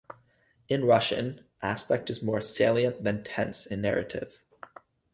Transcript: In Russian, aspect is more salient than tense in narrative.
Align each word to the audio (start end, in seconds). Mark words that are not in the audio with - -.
In 0.67 0.83
Russian, 0.85 1.45
aspect 1.61 2.09
is 2.09 2.23
more 2.23 2.41
salient 2.41 3.03
than 3.03 3.23
tense 3.23 3.67
in 3.67 3.81
narrative. 3.81 4.39